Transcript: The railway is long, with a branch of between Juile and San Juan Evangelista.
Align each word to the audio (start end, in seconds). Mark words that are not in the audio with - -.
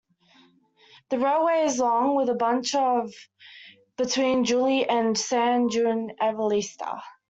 The 1.11 1.19
railway 1.19 1.65
is 1.65 1.77
long, 1.77 2.15
with 2.15 2.27
a 2.29 2.33
branch 2.33 2.73
of 2.73 3.13
between 3.97 4.43
Juile 4.45 4.83
and 4.89 5.15
San 5.15 5.67
Juan 5.69 6.09
Evangelista. 6.13 7.03